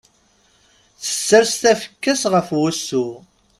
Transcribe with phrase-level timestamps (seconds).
[1.01, 3.07] Tessers tafekka-s ɣef wussu.